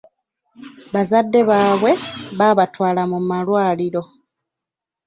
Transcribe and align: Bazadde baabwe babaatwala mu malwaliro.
Bazadde 0.93 1.39
baabwe 1.49 1.91
babaatwala 2.39 3.01
mu 3.11 3.17
malwaliro. 3.29 4.03